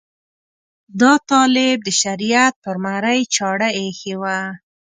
[1.01, 4.37] دا طالب د شریعت پر مرۍ چاړه ایښې وه.